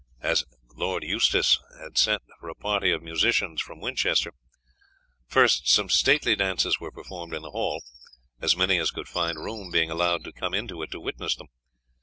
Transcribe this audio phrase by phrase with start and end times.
[0.23, 0.45] As
[0.75, 4.31] Lord Eustace had sent for a party of musicians from Winchester,
[5.27, 7.83] first some stately dances were performed in the hall,
[8.41, 11.49] as many as could find room being allowed to come into it to witness them.